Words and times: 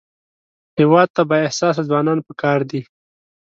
هېواد 0.79 1.07
ته 1.15 1.21
بااحساسه 1.29 1.81
ځوانان 1.89 2.19
پکار 2.27 2.59
دي 2.69 2.81